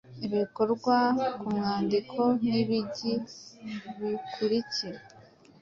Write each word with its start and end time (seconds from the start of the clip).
Ibikorwa 0.25 0.97
ku 1.39 1.45
mwandiko 1.55 2.21
nibigi 2.47 3.13
bikurikira 3.99 4.99